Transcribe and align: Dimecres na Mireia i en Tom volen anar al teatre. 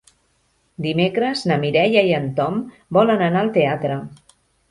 Dimecres 0.85 1.43
na 1.51 1.57
Mireia 1.65 2.03
i 2.09 2.15
en 2.21 2.25
Tom 2.41 2.57
volen 2.99 3.23
anar 3.29 3.43
al 3.45 3.55
teatre. 3.61 4.01